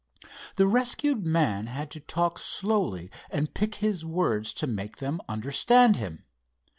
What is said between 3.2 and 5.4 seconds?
and pick his words to make them